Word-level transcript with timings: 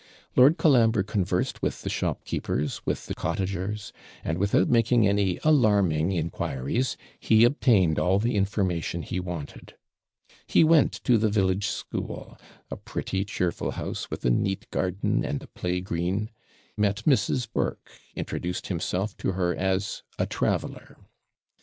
Lord 0.35 0.57
Colambre 0.57 1.03
conversed 1.03 1.61
with 1.61 1.83
the 1.83 1.89
shopkeepers, 1.91 2.81
with 2.87 3.05
the 3.05 3.13
cottagers; 3.13 3.93
and, 4.23 4.39
without 4.39 4.67
making 4.67 5.07
any 5.07 5.39
alarming 5.43 6.11
inquiries, 6.11 6.97
he 7.19 7.43
obtained 7.43 7.99
all 7.99 8.17
the 8.17 8.33
information 8.35 9.03
he 9.03 9.19
wanted. 9.19 9.75
He 10.47 10.63
went 10.63 10.93
to 11.03 11.19
the 11.19 11.29
village 11.29 11.67
school 11.67 12.39
a 12.71 12.77
pretty, 12.77 13.23
cheerful 13.23 13.69
house, 13.73 14.09
with 14.09 14.25
a 14.25 14.31
neat 14.31 14.67
garden 14.71 15.23
and 15.23 15.43
a 15.43 15.47
play 15.49 15.81
green; 15.81 16.31
met 16.75 17.03
Mrs. 17.05 17.47
Burke; 17.53 17.91
introduced 18.15 18.65
himself 18.69 19.15
to 19.17 19.33
her 19.33 19.55
as 19.55 20.01
a 20.17 20.25
traveller. 20.25 20.97